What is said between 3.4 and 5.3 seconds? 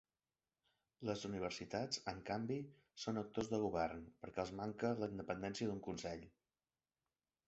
de govern perquè els manca la